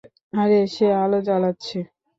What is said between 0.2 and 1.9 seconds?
আরে, সে আলো জ্বালাচ্ছে।